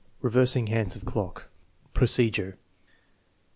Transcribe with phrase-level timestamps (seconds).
[0.23, 1.51] Reversing hands of clock
[1.93, 2.57] Procedure.